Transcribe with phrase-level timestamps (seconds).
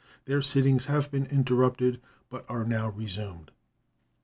[0.25, 2.01] Their sittings have been interrupted,
[2.31, 3.51] but are now resumed.